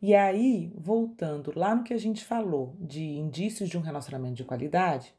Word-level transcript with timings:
E 0.00 0.14
aí, 0.14 0.72
voltando 0.76 1.52
lá 1.56 1.74
no 1.74 1.82
que 1.82 1.92
a 1.92 1.98
gente 1.98 2.24
falou 2.24 2.76
de 2.78 3.02
indícios 3.02 3.68
de 3.68 3.76
um 3.76 3.80
relacionamento 3.80 4.36
de 4.36 4.44
qualidade, 4.44 5.12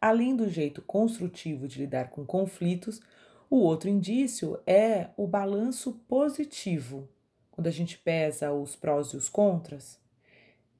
além 0.00 0.34
do 0.34 0.48
jeito 0.48 0.82
construtivo 0.82 1.68
de 1.68 1.78
lidar 1.78 2.10
com 2.10 2.26
conflitos, 2.26 3.00
o 3.48 3.58
outro 3.58 3.88
indício 3.88 4.58
é 4.66 5.10
o 5.16 5.28
balanço 5.28 5.92
positivo. 6.08 7.08
Quando 7.52 7.68
a 7.68 7.70
gente 7.70 7.98
pesa 7.98 8.52
os 8.52 8.74
prós 8.74 9.08
e 9.08 9.16
os 9.16 9.28
contras, 9.28 10.00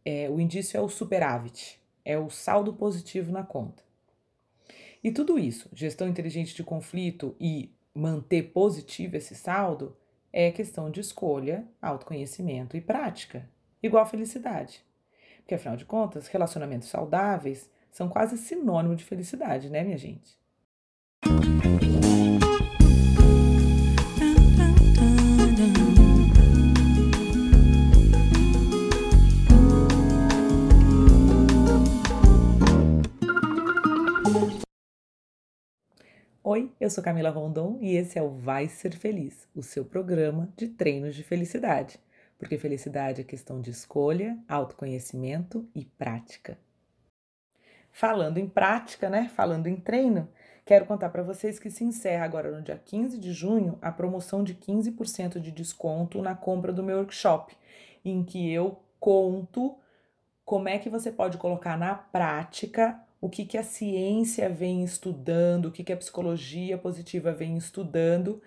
é, 0.04 0.28
o 0.28 0.40
indício 0.40 0.76
é 0.76 0.80
o 0.80 0.88
superávit, 0.88 1.80
é 2.04 2.18
o 2.18 2.30
saldo 2.30 2.72
positivo 2.72 3.30
na 3.30 3.44
conta. 3.44 3.84
E 5.04 5.12
tudo 5.12 5.38
isso, 5.38 5.68
gestão 5.72 6.08
inteligente 6.08 6.54
de 6.54 6.64
conflito 6.64 7.36
e 7.38 7.72
manter 7.94 8.50
positivo 8.52 9.16
esse 9.16 9.34
saldo, 9.34 9.96
é 10.32 10.50
questão 10.50 10.90
de 10.90 11.00
escolha, 11.00 11.66
autoconhecimento 11.82 12.76
e 12.76 12.80
prática, 12.80 13.48
igual 13.82 14.06
felicidade. 14.06 14.84
Porque 15.38 15.54
afinal 15.54 15.76
de 15.76 15.84
contas, 15.84 16.28
relacionamentos 16.28 16.88
saudáveis 16.88 17.68
são 17.90 18.08
quase 18.08 18.38
sinônimo 18.38 18.96
de 18.96 19.04
felicidade, 19.04 19.68
né, 19.68 19.82
minha 19.82 19.98
gente? 19.98 20.39
Oi, 36.52 36.68
eu 36.80 36.90
sou 36.90 37.04
Camila 37.04 37.30
Rondon 37.30 37.78
e 37.80 37.94
esse 37.94 38.18
é 38.18 38.22
o 38.24 38.30
Vai 38.30 38.66
Ser 38.66 38.92
Feliz, 38.96 39.46
o 39.54 39.62
seu 39.62 39.84
programa 39.84 40.52
de 40.56 40.66
treinos 40.66 41.14
de 41.14 41.22
felicidade. 41.22 42.00
Porque 42.36 42.58
felicidade 42.58 43.20
é 43.20 43.24
questão 43.24 43.60
de 43.60 43.70
escolha, 43.70 44.36
autoconhecimento 44.48 45.64
e 45.72 45.84
prática. 45.84 46.58
Falando 47.92 48.38
em 48.38 48.48
prática, 48.48 49.08
né? 49.08 49.30
Falando 49.32 49.68
em 49.68 49.76
treino, 49.76 50.28
quero 50.66 50.86
contar 50.86 51.10
para 51.10 51.22
vocês 51.22 51.60
que 51.60 51.70
se 51.70 51.84
encerra 51.84 52.24
agora 52.24 52.50
no 52.50 52.62
dia 52.62 52.82
15 52.84 53.16
de 53.16 53.32
junho 53.32 53.78
a 53.80 53.92
promoção 53.92 54.42
de 54.42 54.56
15% 54.56 55.38
de 55.38 55.52
desconto 55.52 56.20
na 56.20 56.34
compra 56.34 56.72
do 56.72 56.82
meu 56.82 56.96
workshop, 56.96 57.56
em 58.04 58.24
que 58.24 58.52
eu 58.52 58.82
conto 58.98 59.78
como 60.44 60.68
é 60.68 60.80
que 60.80 60.90
você 60.90 61.12
pode 61.12 61.38
colocar 61.38 61.78
na 61.78 61.94
prática 61.94 63.00
o 63.20 63.28
que, 63.28 63.44
que 63.44 63.58
a 63.58 63.62
ciência 63.62 64.48
vem 64.48 64.82
estudando, 64.82 65.66
o 65.66 65.72
que, 65.72 65.84
que 65.84 65.92
a 65.92 65.96
psicologia 65.96 66.78
positiva 66.78 67.32
vem 67.32 67.56
estudando 67.56 68.40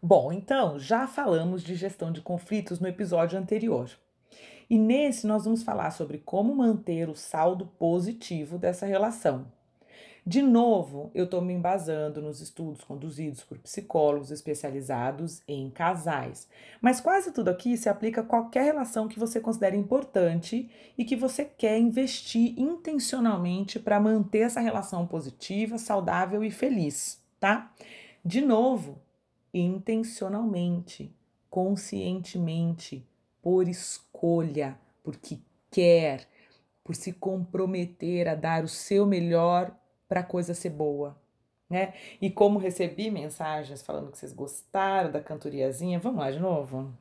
Bom, 0.00 0.32
então 0.32 0.78
já 0.78 1.08
falamos 1.08 1.64
de 1.64 1.74
gestão 1.74 2.12
de 2.12 2.22
conflitos 2.22 2.78
no 2.78 2.86
episódio 2.86 3.36
anterior. 3.36 3.90
E 4.70 4.78
nesse 4.78 5.26
nós 5.26 5.46
vamos 5.46 5.64
falar 5.64 5.90
sobre 5.90 6.18
como 6.18 6.54
manter 6.54 7.08
o 7.08 7.16
saldo 7.16 7.66
positivo 7.66 8.56
dessa 8.56 8.86
relação. 8.86 9.46
De 10.30 10.42
novo, 10.42 11.10
eu 11.12 11.24
estou 11.24 11.42
me 11.42 11.52
embasando 11.52 12.22
nos 12.22 12.40
estudos 12.40 12.84
conduzidos 12.84 13.42
por 13.42 13.58
psicólogos 13.58 14.30
especializados 14.30 15.42
em 15.48 15.68
casais, 15.68 16.46
mas 16.80 17.00
quase 17.00 17.32
tudo 17.32 17.50
aqui 17.50 17.76
se 17.76 17.88
aplica 17.88 18.20
a 18.20 18.24
qualquer 18.24 18.62
relação 18.62 19.08
que 19.08 19.18
você 19.18 19.40
considere 19.40 19.76
importante 19.76 20.70
e 20.96 21.04
que 21.04 21.16
você 21.16 21.44
quer 21.44 21.80
investir 21.80 22.54
intencionalmente 22.56 23.80
para 23.80 23.98
manter 23.98 24.42
essa 24.42 24.60
relação 24.60 25.04
positiva, 25.04 25.78
saudável 25.78 26.44
e 26.44 26.50
feliz, 26.52 27.20
tá? 27.40 27.74
De 28.24 28.40
novo, 28.40 29.00
intencionalmente, 29.52 31.12
conscientemente, 31.50 33.04
por 33.42 33.66
escolha, 33.66 34.78
porque 35.02 35.40
quer, 35.72 36.28
por 36.84 36.94
se 36.94 37.12
comprometer 37.12 38.28
a 38.28 38.36
dar 38.36 38.62
o 38.62 38.68
seu 38.68 39.04
melhor 39.04 39.76
para 40.10 40.20
a 40.20 40.24
coisa 40.24 40.52
ser 40.54 40.70
boa, 40.70 41.16
né? 41.68 41.92
E 42.20 42.28
como 42.28 42.58
recebi 42.58 43.12
mensagens 43.12 43.80
falando 43.80 44.10
que 44.10 44.18
vocês 44.18 44.32
gostaram 44.32 45.12
da 45.12 45.20
cantoriazinha, 45.20 46.00
vamos 46.00 46.18
lá 46.18 46.32
de 46.32 46.40
novo. 46.40 46.92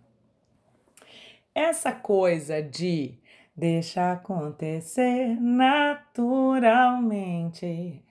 Essa 1.56 1.92
coisa 1.92 2.62
de 2.62 3.18
deixa 3.56 4.12
acontecer 4.12 5.36
naturalmente. 5.42 8.06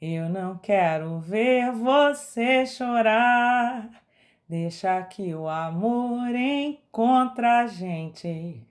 Eu 0.00 0.30
não 0.30 0.56
quero 0.56 1.20
ver 1.20 1.70
você 1.72 2.64
chorar. 2.64 4.02
Deixa 4.48 5.02
que 5.02 5.34
o 5.34 5.46
amor 5.46 6.34
encontra 6.34 7.64
a 7.64 7.66
gente. 7.66 8.66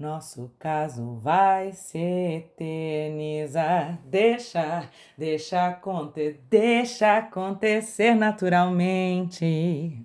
Nosso 0.00 0.50
caso 0.58 1.16
vai 1.16 1.72
se 1.72 1.98
eternizar. 1.98 4.00
Deixa, 4.06 4.88
deixa 5.18 5.66
acontecer, 5.66 6.40
deixa 6.48 7.18
acontecer 7.18 8.14
naturalmente. 8.14 10.02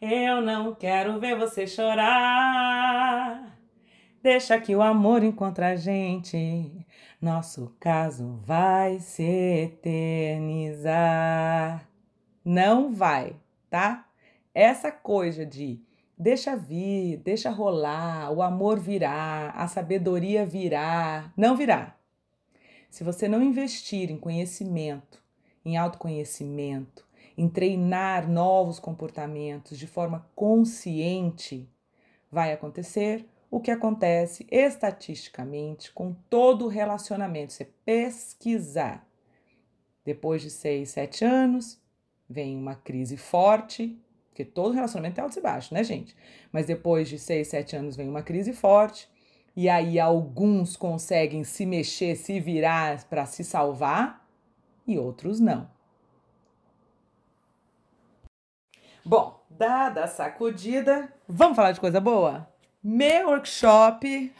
Eu 0.00 0.40
não 0.40 0.74
quero 0.74 1.20
ver 1.20 1.36
você 1.36 1.66
chorar. 1.66 3.54
Deixa 4.22 4.58
que 4.58 4.74
o 4.74 4.80
amor 4.80 5.22
encontre 5.22 5.66
a 5.66 5.76
gente. 5.76 6.86
Nosso 7.20 7.76
caso 7.78 8.40
vai 8.42 8.98
se 8.98 9.64
eternizar. 9.64 10.96
Não 12.42 12.94
vai, 12.94 13.36
tá? 13.68 14.06
Essa 14.54 14.90
coisa 14.90 15.44
de 15.44 15.82
Deixa 16.22 16.54
vir, 16.54 17.16
deixa 17.16 17.50
rolar, 17.50 18.30
o 18.30 18.42
amor 18.42 18.78
virá, 18.78 19.50
a 19.56 19.66
sabedoria 19.66 20.46
virá. 20.46 21.32
Não 21.36 21.56
virá. 21.56 21.96
Se 22.88 23.02
você 23.02 23.26
não 23.26 23.42
investir 23.42 24.08
em 24.08 24.16
conhecimento, 24.16 25.20
em 25.64 25.76
autoconhecimento, 25.76 27.04
em 27.36 27.48
treinar 27.48 28.30
novos 28.30 28.78
comportamentos 28.78 29.76
de 29.76 29.88
forma 29.88 30.24
consciente, 30.32 31.68
vai 32.30 32.52
acontecer 32.52 33.28
o 33.50 33.58
que 33.58 33.72
acontece 33.72 34.46
estatisticamente 34.48 35.90
com 35.90 36.14
todo 36.30 36.68
relacionamento. 36.68 37.52
Você 37.52 37.64
pesquisar. 37.84 39.04
Depois 40.04 40.40
de 40.40 40.50
seis, 40.50 40.90
sete 40.90 41.24
anos, 41.24 41.80
vem 42.30 42.56
uma 42.56 42.76
crise 42.76 43.16
forte, 43.16 43.98
porque 44.32 44.46
todo 44.46 44.72
relacionamento 44.72 45.20
é 45.20 45.22
alto 45.22 45.38
e 45.38 45.42
baixo, 45.42 45.74
né, 45.74 45.84
gente? 45.84 46.16
Mas 46.50 46.64
depois 46.64 47.06
de 47.06 47.18
seis, 47.18 47.48
sete 47.48 47.76
anos 47.76 47.94
vem 47.94 48.08
uma 48.08 48.22
crise 48.22 48.54
forte. 48.54 49.06
E 49.54 49.68
aí 49.68 50.00
alguns 50.00 50.74
conseguem 50.74 51.44
se 51.44 51.66
mexer, 51.66 52.16
se 52.16 52.40
virar 52.40 53.04
para 53.04 53.26
se 53.26 53.44
salvar 53.44 54.26
e 54.86 54.98
outros 54.98 55.38
não. 55.38 55.70
Bom, 59.04 59.44
dada 59.50 60.04
a 60.04 60.08
sacudida, 60.08 61.12
vamos 61.28 61.54
falar 61.54 61.72
de 61.72 61.80
coisa 61.80 62.00
boa? 62.00 62.48
Meu 62.82 63.28
workshop. 63.28 64.32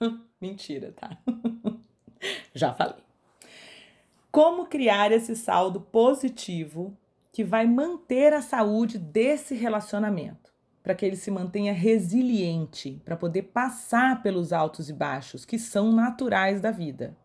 Mentira, 0.40 0.90
tá? 0.92 1.18
Já 2.54 2.72
falei. 2.72 3.04
Como 4.32 4.66
criar 4.66 5.12
esse 5.12 5.36
saldo 5.36 5.82
positivo 5.82 6.96
que 7.34 7.42
vai 7.42 7.66
manter 7.66 8.32
a 8.32 8.40
saúde 8.40 8.96
desse 8.96 9.56
relacionamento, 9.56 10.54
para 10.84 10.94
que 10.94 11.04
ele 11.04 11.16
se 11.16 11.32
mantenha 11.32 11.72
resiliente, 11.72 13.02
para 13.04 13.16
poder 13.16 13.42
passar 13.42 14.22
pelos 14.22 14.52
altos 14.52 14.88
e 14.88 14.92
baixos 14.92 15.44
que 15.44 15.58
são 15.58 15.90
naturais 15.90 16.60
da 16.60 16.70
vida. 16.70 17.16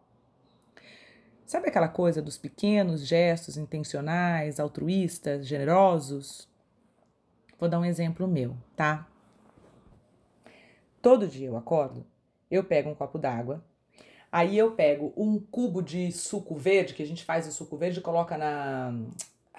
Sabe 1.46 1.70
aquela 1.70 1.88
coisa 1.88 2.24
dos 2.24 2.40
pequenos 2.40 3.06
gestos 3.06 3.56
intencionais, 3.56 4.60
altruístas, 4.60 5.46
generosos? 5.46 6.50
Vou 7.60 7.70
dar 7.70 7.80
um 7.80 7.86
exemplo 7.86 8.28
meu, 8.28 8.58
tá? 8.76 9.08
Todo 11.04 11.28
dia 11.28 11.50
eu 11.50 11.56
acordo, 11.56 12.04
eu 12.50 12.64
pego 12.64 12.90
um 12.90 12.96
copo 12.96 13.20
d'água, 13.20 13.64
Aí 14.32 14.56
eu 14.56 14.74
pego 14.74 15.12
um 15.18 15.40
cubo 15.40 15.82
de 15.82 16.12
suco 16.12 16.56
verde, 16.56 16.94
que 16.94 17.02
a 17.02 17.06
gente 17.06 17.26
faz 17.26 17.48
o 17.48 17.52
suco 17.52 17.76
verde, 17.76 18.00
coloca 18.00 18.38
na 18.38 18.94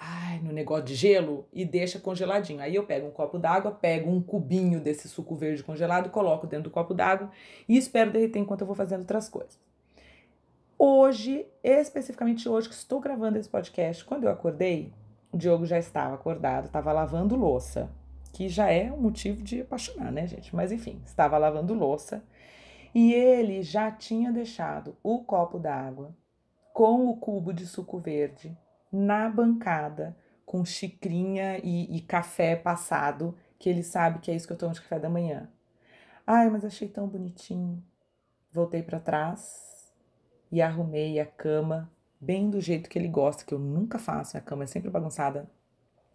ai, 0.03 0.39
no 0.39 0.51
negócio 0.51 0.83
de 0.85 0.95
gelo 0.95 1.47
e 1.53 1.63
deixa 1.63 1.99
congeladinho. 1.99 2.59
Aí 2.59 2.73
eu 2.73 2.83
pego 2.83 3.05
um 3.05 3.11
copo 3.11 3.37
d'água, 3.37 3.71
pego 3.71 4.09
um 4.09 4.19
cubinho 4.19 4.79
desse 4.81 5.07
suco 5.07 5.35
verde 5.35 5.63
congelado, 5.63 6.09
coloco 6.09 6.47
dentro 6.47 6.65
do 6.65 6.73
copo 6.73 6.91
d'água 6.95 7.29
e 7.69 7.77
espero 7.77 8.11
derreter 8.11 8.39
enquanto 8.39 8.61
eu 8.61 8.67
vou 8.67 8.75
fazendo 8.75 9.01
outras 9.01 9.29
coisas. 9.29 9.59
Hoje, 10.77 11.45
especificamente 11.63 12.49
hoje 12.49 12.67
que 12.67 12.73
estou 12.73 12.99
gravando 12.99 13.37
esse 13.37 13.47
podcast, 13.47 14.03
quando 14.03 14.23
eu 14.23 14.31
acordei, 14.31 14.91
o 15.31 15.37
Diogo 15.37 15.67
já 15.67 15.77
estava 15.77 16.15
acordado, 16.15 16.65
estava 16.65 16.91
lavando 16.91 17.35
louça, 17.35 17.87
que 18.33 18.49
já 18.49 18.71
é 18.71 18.91
um 18.91 18.97
motivo 18.97 19.43
de 19.43 19.61
apaixonar, 19.61 20.11
né, 20.11 20.25
gente? 20.25 20.55
Mas 20.55 20.71
enfim, 20.71 20.99
estava 21.05 21.37
lavando 21.37 21.75
louça 21.75 22.23
e 22.95 23.13
ele 23.13 23.61
já 23.61 23.91
tinha 23.91 24.31
deixado 24.31 24.97
o 25.03 25.19
copo 25.19 25.59
d'água 25.59 26.15
com 26.73 27.07
o 27.07 27.15
cubo 27.17 27.53
de 27.53 27.67
suco 27.67 27.99
verde 27.99 28.57
na 28.91 29.29
bancada, 29.29 30.17
com 30.45 30.65
xicrinha 30.65 31.59
e, 31.63 31.95
e 31.95 32.01
café 32.01 32.55
passado, 32.55 33.37
que 33.57 33.69
ele 33.69 33.83
sabe 33.83 34.19
que 34.19 34.29
é 34.31 34.35
isso 34.35 34.47
que 34.47 34.53
eu 34.53 34.57
tomo 34.57 34.73
de 34.73 34.81
café 34.81 34.99
da 34.99 35.09
manhã. 35.09 35.49
Ai, 36.25 36.49
mas 36.49 36.65
achei 36.65 36.87
tão 36.87 37.07
bonitinho. 37.07 37.83
Voltei 38.51 38.83
para 38.83 38.99
trás 38.99 39.91
e 40.51 40.61
arrumei 40.61 41.19
a 41.19 41.25
cama 41.25 41.89
bem 42.19 42.49
do 42.49 42.59
jeito 42.59 42.89
que 42.89 42.99
ele 42.99 43.07
gosta, 43.07 43.45
que 43.45 43.53
eu 43.53 43.59
nunca 43.59 43.97
faço, 43.97 44.37
a 44.37 44.41
cama 44.41 44.63
é 44.63 44.67
sempre 44.67 44.89
bagunçada. 44.89 45.49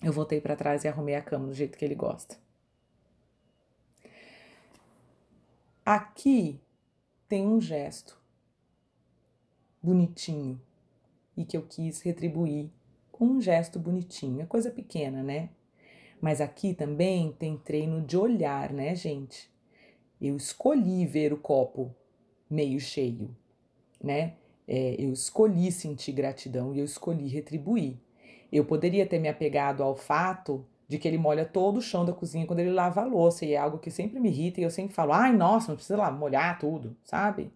Eu 0.03 0.13
voltei 0.13 0.41
para 0.41 0.55
trás 0.55 0.85
e 0.85 0.89
arrumei 0.89 1.15
a 1.15 1.23
cama 1.23 1.47
do 1.47 1.55
jeito 1.55 1.77
que 1.77 1.85
ele 1.85 1.95
gosta. 1.95 2.37
Aqui 5.85 6.61
tem 7.29 7.47
um 7.47 7.61
gesto 7.61 8.21
bonitinho 9.83 10.61
e 11.37 11.45
que 11.45 11.57
eu 11.57 11.63
quis 11.63 12.01
retribuir 12.03 12.71
com 13.13 13.27
um 13.27 13.41
gesto 13.41 13.79
bonitinho. 13.79 14.41
É 14.41 14.47
coisa 14.47 14.71
pequena, 14.71 15.23
né? 15.23 15.51
Mas 16.21 16.41
aqui 16.41 16.75
também 16.75 17.33
tem 17.33 17.57
treino 17.57 18.01
de 18.01 18.17
olhar, 18.17 18.73
né, 18.73 18.95
gente? 18.95 19.51
Eu 20.21 20.37
escolhi 20.37 21.05
ver 21.05 21.33
o 21.33 21.37
copo 21.37 21.95
meio 22.49 22.81
cheio 22.81 23.37
né? 24.03 24.35
É, 24.69 24.97
eu 24.99 25.13
escolhi 25.13 25.71
sentir 25.71 26.13
gratidão 26.13 26.75
e 26.75 26.79
eu 26.79 26.85
escolhi 26.85 27.29
retribuir. 27.29 27.97
Eu 28.51 28.65
poderia 28.65 29.07
ter 29.07 29.19
me 29.19 29.29
apegado 29.29 29.83
ao 29.83 29.97
fato 29.97 30.65
de 30.89 30.99
que 30.99 31.09
ele 31.09 31.19
molha 31.19 31.45
todo 31.45 31.79
o 31.79 31.83
chão 31.83 32.05
da 32.05 32.13
cozinha 32.13 32.47
quando 32.47 32.61
ele 32.61 32.71
lava 32.71 33.03
a 33.03 33.05
louça, 33.05 33.45
e 33.45 33.53
é 33.53 33.57
algo 33.57 33.79
que 33.79 33.91
sempre 33.91 34.21
me 34.21 34.29
irrita, 34.29 34.61
e 34.61 34.65
eu 34.65 34.71
sempre 34.71 34.95
falo, 34.95 35.13
ai, 35.13 35.33
nossa, 35.33 35.69
não 35.69 35.77
precisa 35.77 35.97
lá 35.97 36.11
molhar 36.11 36.59
tudo, 36.59 36.97
sabe? 37.05 37.51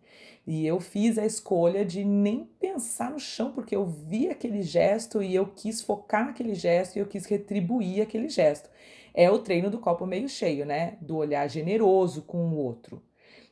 E 0.47 0.67
eu 0.67 0.81
fiz 0.81 1.19
a 1.19 1.25
escolha 1.25 1.85
de 1.85 2.05
nem 2.05 2.49
pensar 2.59 3.11
no 3.11 3.21
chão, 3.21 3.53
porque 3.53 3.77
eu 3.77 3.87
vi 3.87 4.29
aquele 4.29 4.63
gesto 4.63 5.23
e 5.23 5.35
eu 5.35 5.47
quis 5.47 5.81
focar 5.81 6.27
naquele 6.27 6.55
gesto 6.55 6.97
e 6.97 6.99
eu 6.99 7.07
quis 7.07 7.27
retribuir 7.27 8.03
aquele 8.03 8.29
gesto. 8.29 8.69
É 9.15 9.31
o 9.31 9.39
treino 9.39 9.71
do 9.71 9.79
copo 9.79 10.07
meio 10.07 10.29
cheio, 10.29 10.65
né? 10.65 10.97
Do 11.01 11.17
olhar 11.17 11.47
generoso 11.49 12.23
com 12.23 12.39
o 12.49 12.57
outro 12.57 13.03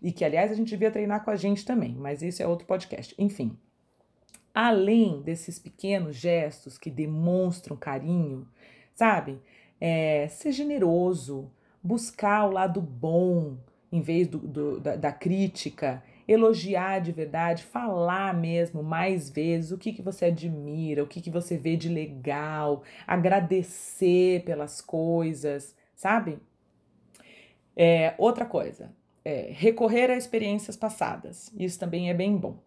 e 0.00 0.12
que, 0.12 0.24
aliás, 0.24 0.50
a 0.50 0.54
gente 0.54 0.68
devia 0.68 0.90
treinar 0.90 1.24
com 1.24 1.30
a 1.30 1.36
gente 1.36 1.64
também, 1.64 1.94
mas 1.94 2.22
isso 2.22 2.42
é 2.42 2.46
outro 2.46 2.66
podcast. 2.66 3.14
Enfim, 3.18 3.56
além 4.54 5.20
desses 5.22 5.58
pequenos 5.58 6.16
gestos 6.16 6.78
que 6.78 6.90
demonstram 6.90 7.76
carinho, 7.76 8.46
sabe? 8.94 9.38
É, 9.80 10.28
ser 10.28 10.52
generoso, 10.52 11.50
buscar 11.82 12.46
o 12.46 12.50
lado 12.50 12.80
bom 12.80 13.56
em 13.90 14.00
vez 14.00 14.28
do, 14.28 14.38
do 14.38 14.80
da, 14.80 14.96
da, 14.96 15.12
crítica, 15.12 16.02
elogiar 16.26 17.00
de 17.00 17.10
verdade, 17.10 17.62
falar 17.62 18.34
mesmo 18.34 18.82
mais 18.82 19.30
vezes 19.30 19.72
o 19.72 19.78
que, 19.78 19.92
que 19.92 20.02
você 20.02 20.26
admira, 20.26 21.02
o 21.02 21.06
que, 21.06 21.20
que 21.20 21.30
você 21.30 21.56
vê 21.56 21.76
de 21.76 21.88
legal, 21.88 22.82
agradecer 23.06 24.44
pelas 24.44 24.80
coisas, 24.80 25.74
sabe? 25.94 26.38
É, 27.74 28.14
outra 28.18 28.44
coisa, 28.44 28.92
é, 29.24 29.48
recorrer 29.52 30.10
a 30.10 30.16
experiências 30.16 30.76
passadas. 30.76 31.52
Isso 31.56 31.78
também 31.78 32.10
é 32.10 32.14
bem 32.14 32.36
bom. 32.36 32.58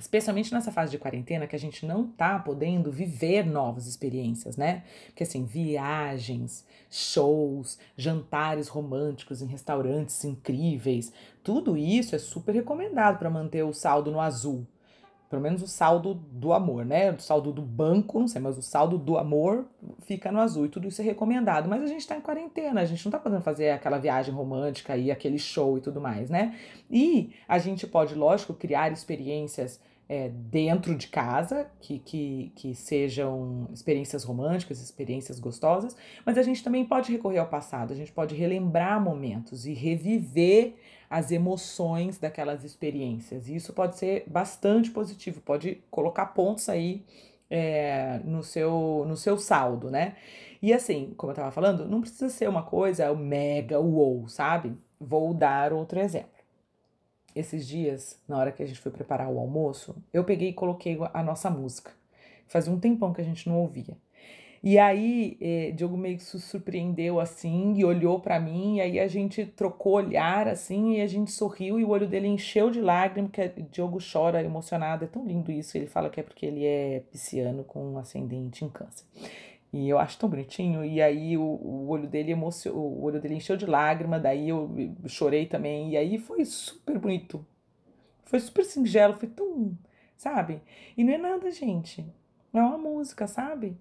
Especialmente 0.00 0.52
nessa 0.52 0.72
fase 0.72 0.90
de 0.90 0.98
quarentena 0.98 1.46
que 1.46 1.54
a 1.54 1.58
gente 1.58 1.84
não 1.84 2.06
tá 2.06 2.38
podendo 2.38 2.90
viver 2.90 3.44
novas 3.44 3.86
experiências, 3.86 4.56
né? 4.56 4.82
Porque 5.06 5.24
assim, 5.24 5.44
viagens, 5.44 6.64
shows, 6.90 7.78
jantares 7.96 8.66
românticos 8.68 9.42
em 9.42 9.46
restaurantes 9.46 10.24
incríveis, 10.24 11.12
tudo 11.44 11.76
isso 11.76 12.16
é 12.16 12.18
super 12.18 12.54
recomendado 12.54 13.18
para 13.18 13.28
manter 13.28 13.62
o 13.62 13.74
saldo 13.74 14.10
no 14.10 14.20
azul 14.20 14.66
pelo 15.30 15.40
menos 15.40 15.62
o 15.62 15.66
saldo 15.68 16.12
do 16.12 16.52
amor, 16.52 16.84
né? 16.84 17.12
O 17.12 17.20
saldo 17.20 17.52
do 17.52 17.62
banco, 17.62 18.18
não 18.18 18.26
sei, 18.26 18.40
mas 18.40 18.58
o 18.58 18.62
saldo 18.62 18.98
do 18.98 19.16
amor 19.16 19.64
fica 20.00 20.32
no 20.32 20.40
azul 20.40 20.66
e 20.66 20.68
tudo 20.68 20.88
isso 20.88 21.00
é 21.00 21.04
recomendado. 21.04 21.68
Mas 21.68 21.84
a 21.84 21.86
gente 21.86 22.04
tá 22.04 22.16
em 22.16 22.20
quarentena, 22.20 22.80
a 22.80 22.84
gente 22.84 23.04
não 23.04 23.12
tá 23.12 23.18
podendo 23.20 23.40
fazer 23.40 23.70
aquela 23.70 23.96
viagem 23.96 24.34
romântica 24.34 24.96
e 24.96 25.08
aquele 25.08 25.38
show 25.38 25.78
e 25.78 25.80
tudo 25.80 26.00
mais, 26.00 26.28
né? 26.28 26.58
E 26.90 27.32
a 27.46 27.58
gente 27.58 27.86
pode, 27.86 28.12
lógico, 28.16 28.52
criar 28.52 28.90
experiências 28.90 29.80
é, 30.10 30.28
dentro 30.28 30.92
de 30.96 31.06
casa, 31.06 31.70
que, 31.80 32.00
que, 32.00 32.52
que 32.56 32.74
sejam 32.74 33.68
experiências 33.72 34.24
românticas, 34.24 34.80
experiências 34.80 35.38
gostosas, 35.38 35.96
mas 36.26 36.36
a 36.36 36.42
gente 36.42 36.64
também 36.64 36.84
pode 36.84 37.12
recorrer 37.12 37.38
ao 37.38 37.46
passado, 37.46 37.92
a 37.92 37.96
gente 37.96 38.10
pode 38.10 38.34
relembrar 38.34 39.00
momentos 39.00 39.66
e 39.66 39.72
reviver 39.72 40.74
as 41.08 41.30
emoções 41.30 42.18
daquelas 42.18 42.64
experiências. 42.64 43.48
E 43.48 43.54
isso 43.54 43.72
pode 43.72 43.98
ser 43.98 44.24
bastante 44.26 44.90
positivo, 44.90 45.40
pode 45.40 45.80
colocar 45.92 46.26
pontos 46.26 46.68
aí 46.68 47.04
é, 47.48 48.18
no, 48.24 48.42
seu, 48.42 49.04
no 49.06 49.16
seu 49.16 49.38
saldo, 49.38 49.92
né? 49.92 50.16
E 50.60 50.72
assim, 50.72 51.14
como 51.16 51.30
eu 51.30 51.36
tava 51.36 51.52
falando, 51.52 51.86
não 51.86 52.00
precisa 52.00 52.28
ser 52.28 52.48
uma 52.48 52.64
coisa 52.64 53.14
mega 53.14 53.78
wow, 53.78 54.28
sabe? 54.28 54.76
Vou 55.00 55.32
dar 55.32 55.72
outro 55.72 56.00
exemplo 56.00 56.29
esses 57.34 57.66
dias, 57.66 58.18
na 58.28 58.38
hora 58.38 58.52
que 58.52 58.62
a 58.62 58.66
gente 58.66 58.80
foi 58.80 58.92
preparar 58.92 59.28
o 59.28 59.38
almoço, 59.38 59.96
eu 60.12 60.24
peguei 60.24 60.50
e 60.50 60.52
coloquei 60.52 60.98
a 61.12 61.22
nossa 61.22 61.50
música. 61.50 61.92
Fazia 62.48 62.72
um 62.72 62.80
tempão 62.80 63.12
que 63.12 63.20
a 63.20 63.24
gente 63.24 63.48
não 63.48 63.58
ouvia. 63.58 63.96
E 64.62 64.78
aí, 64.78 65.38
eh, 65.40 65.72
Diogo 65.74 65.96
meio 65.96 66.18
que 66.18 66.22
se 66.22 66.38
surpreendeu 66.38 67.18
assim 67.18 67.74
e 67.76 67.84
olhou 67.84 68.20
para 68.20 68.38
mim, 68.38 68.76
e 68.76 68.80
aí 68.82 69.00
a 69.00 69.08
gente 69.08 69.46
trocou 69.46 69.94
olhar 69.94 70.46
assim 70.46 70.96
e 70.96 71.00
a 71.00 71.06
gente 71.06 71.30
sorriu 71.30 71.80
e 71.80 71.84
o 71.84 71.88
olho 71.88 72.06
dele 72.06 72.26
encheu 72.28 72.70
de 72.70 72.78
lágrimas, 72.78 73.30
que 73.30 73.48
Diogo 73.70 73.98
chora 74.00 74.42
emocionado. 74.42 75.04
É 75.04 75.08
tão 75.08 75.26
lindo 75.26 75.50
isso. 75.50 75.78
Ele 75.78 75.86
fala 75.86 76.10
que 76.10 76.20
é 76.20 76.22
porque 76.22 76.44
ele 76.44 76.66
é 76.66 77.02
pisciano 77.10 77.64
com 77.64 77.92
um 77.92 77.98
ascendente 77.98 78.62
em 78.62 78.68
câncer. 78.68 79.06
E 79.72 79.88
eu 79.88 79.98
acho 79.98 80.18
tão 80.18 80.28
bonitinho. 80.28 80.84
E 80.84 81.00
aí 81.00 81.36
o, 81.36 81.42
o 81.42 81.88
olho 81.88 82.08
dele 82.08 82.32
emocion... 82.32 82.72
o 82.72 83.02
olho 83.02 83.20
dele 83.20 83.34
encheu 83.36 83.56
de 83.56 83.66
lágrima, 83.66 84.18
daí 84.18 84.48
eu 84.48 84.70
chorei 85.06 85.46
também. 85.46 85.90
E 85.90 85.96
aí 85.96 86.18
foi 86.18 86.44
super 86.44 86.98
bonito. 86.98 87.44
Foi 88.24 88.38
super 88.40 88.64
singelo, 88.64 89.14
foi 89.14 89.28
tão, 89.28 89.76
sabe? 90.16 90.62
E 90.96 91.02
não 91.04 91.12
é 91.12 91.18
nada, 91.18 91.50
gente. 91.50 92.06
É 92.52 92.60
uma 92.60 92.78
música, 92.78 93.26
sabe? 93.26 93.76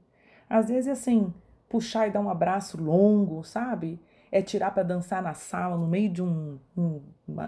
Às 0.50 0.70
vezes 0.70 0.88
assim, 0.88 1.34
puxar 1.68 2.08
e 2.08 2.12
dar 2.12 2.22
um 2.22 2.30
abraço 2.30 2.82
longo, 2.82 3.44
sabe? 3.44 4.00
É 4.32 4.42
tirar 4.42 4.72
para 4.72 4.84
dançar 4.84 5.22
na 5.22 5.34
sala 5.34 5.78
no 5.78 5.88
meio 5.88 6.10
de 6.10 6.22
um, 6.22 6.60
um, 6.78 7.02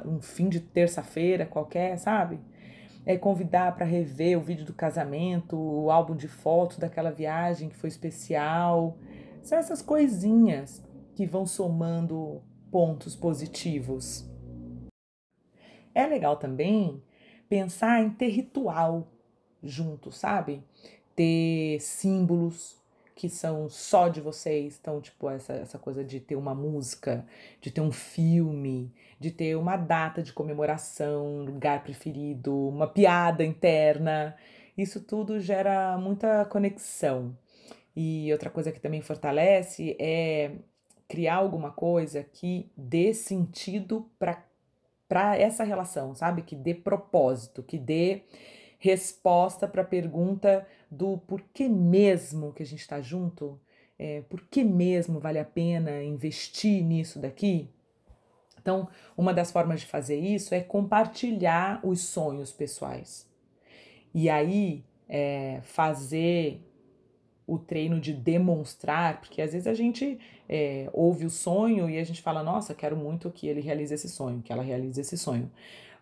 um 0.05 0.21
fim 0.21 0.49
de 0.49 0.59
terça-feira 0.59 1.45
qualquer, 1.45 1.97
sabe? 1.97 2.39
É, 3.05 3.17
convidar 3.17 3.75
para 3.75 3.85
rever 3.85 4.37
o 4.37 4.41
vídeo 4.41 4.65
do 4.65 4.73
casamento, 4.73 5.57
o 5.57 5.91
álbum 5.91 6.15
de 6.15 6.27
fotos 6.27 6.77
daquela 6.77 7.11
viagem 7.11 7.69
que 7.69 7.75
foi 7.75 7.89
especial. 7.89 8.97
São 9.41 9.57
essas 9.57 9.81
coisinhas 9.81 10.83
que 11.15 11.25
vão 11.25 11.45
somando 11.45 12.41
pontos 12.71 13.15
positivos. 13.15 14.29
É 15.93 16.05
legal 16.07 16.37
também 16.37 17.03
pensar 17.49 18.01
em 18.01 18.09
ter 18.09 18.29
ritual 18.29 19.07
junto, 19.61 20.11
sabe? 20.11 20.63
Ter 21.15 21.79
símbolos, 21.81 22.80
que 23.15 23.29
são 23.29 23.69
só 23.69 24.07
de 24.07 24.21
vocês. 24.21 24.77
Então, 24.79 25.01
tipo, 25.01 25.29
essa, 25.29 25.53
essa 25.53 25.77
coisa 25.79 26.03
de 26.03 26.19
ter 26.19 26.35
uma 26.35 26.55
música, 26.55 27.25
de 27.59 27.71
ter 27.71 27.81
um 27.81 27.91
filme, 27.91 28.93
de 29.19 29.31
ter 29.31 29.55
uma 29.55 29.77
data 29.77 30.23
de 30.23 30.33
comemoração, 30.33 31.25
um 31.25 31.43
lugar 31.43 31.83
preferido, 31.83 32.69
uma 32.69 32.87
piada 32.87 33.43
interna. 33.43 34.35
Isso 34.77 35.01
tudo 35.01 35.39
gera 35.39 35.97
muita 35.97 36.45
conexão. 36.45 37.35
E 37.95 38.31
outra 38.31 38.49
coisa 38.49 38.71
que 38.71 38.79
também 38.79 39.01
fortalece 39.01 39.95
é 39.99 40.51
criar 41.07 41.35
alguma 41.35 41.71
coisa 41.71 42.23
que 42.23 42.71
dê 42.75 43.13
sentido 43.13 44.09
para 44.17 45.37
essa 45.37 45.63
relação, 45.65 46.15
sabe? 46.15 46.41
Que 46.41 46.55
dê 46.55 46.73
propósito, 46.73 47.61
que 47.61 47.77
dê 47.77 48.23
resposta 48.81 49.67
para 49.67 49.83
a 49.83 49.85
pergunta 49.85 50.67
do 50.89 51.19
porquê 51.19 51.69
mesmo 51.69 52.51
que 52.51 52.63
a 52.63 52.65
gente 52.65 52.81
está 52.81 52.99
junto, 52.99 53.57
é, 53.97 54.21
por 54.21 54.41
que 54.41 54.63
mesmo 54.63 55.19
vale 55.19 55.37
a 55.37 55.45
pena 55.45 56.03
investir 56.03 56.83
nisso 56.83 57.19
daqui, 57.19 57.69
Então, 58.59 58.87
uma 59.17 59.33
das 59.33 59.51
formas 59.51 59.81
de 59.81 59.87
fazer 59.87 60.19
isso 60.19 60.53
é 60.53 60.61
compartilhar 60.61 61.79
os 61.83 62.01
sonhos 62.01 62.51
pessoais. 62.51 63.27
E 64.13 64.29
aí, 64.29 64.83
é, 65.09 65.61
fazer 65.63 66.61
o 67.47 67.57
treino 67.57 67.99
de 67.99 68.13
demonstrar, 68.13 69.19
porque 69.19 69.41
às 69.41 69.51
vezes 69.51 69.67
a 69.67 69.73
gente 69.73 70.19
é, 70.47 70.89
ouve 70.93 71.25
o 71.25 71.29
sonho 71.29 71.89
e 71.89 71.97
a 71.97 72.03
gente 72.03 72.21
fala, 72.21 72.43
nossa, 72.43 72.73
quero 72.75 72.95
muito 72.95 73.31
que 73.31 73.47
ele 73.47 73.61
realize 73.61 73.93
esse 73.93 74.07
sonho, 74.07 74.41
que 74.43 74.53
ela 74.53 74.63
realize 74.63 75.01
esse 75.01 75.17
sonho. 75.17 75.51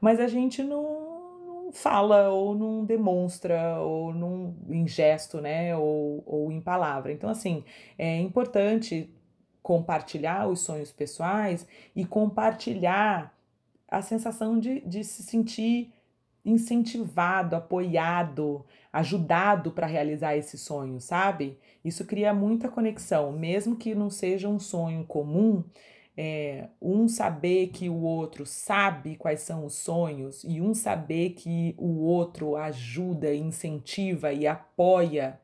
Mas 0.02 0.20
a 0.20 0.28
gente 0.28 0.62
não, 0.62 1.09
fala 1.74 2.30
ou 2.30 2.56
não 2.56 2.86
demonstra 2.86 3.80
ou 3.80 4.14
não 4.14 4.56
em 4.70 4.88
gesto, 4.88 5.40
né, 5.42 5.76
ou, 5.76 6.24
ou 6.26 6.52
em 6.52 6.62
palavra. 6.62 7.12
Então, 7.12 7.30
assim, 7.30 7.64
é 7.98 8.20
importante 8.20 9.10
compartilhar 9.62 10.48
os 10.48 10.62
sonhos 10.62 10.92
pessoais 10.92 11.68
e 11.96 12.06
compartilhar 12.06 13.34
a 13.88 14.02
sensação 14.02 14.60
de, 14.60 14.82
de 14.82 15.04
se 15.04 15.24
sentir 15.24 15.94
incentivado, 16.46 17.56
apoiado, 17.56 18.66
ajudado 18.92 19.72
para 19.72 19.86
realizar 19.86 20.36
esse 20.36 20.58
sonho, 20.58 21.00
sabe? 21.00 21.58
Isso 21.84 22.06
cria 22.06 22.34
muita 22.34 22.70
conexão, 22.70 23.32
mesmo 23.32 23.76
que 23.76 23.94
não 23.94 24.10
seja 24.10 24.48
um 24.48 24.60
sonho 24.60 25.04
comum. 25.06 25.64
É, 26.22 26.68
um 26.82 27.08
saber 27.08 27.68
que 27.68 27.88
o 27.88 28.02
outro 28.02 28.46
sabe 28.46 29.16
quais 29.16 29.40
são 29.40 29.66
os 29.66 29.76
sonhos 29.76 30.44
e 30.44 30.60
um 30.60 30.74
saber 30.74 31.30
que 31.30 31.74
o 31.78 32.04
outro 32.04 32.58
ajuda, 32.58 33.34
incentiva 33.34 34.34
e 34.34 34.46
apoia 34.46 35.40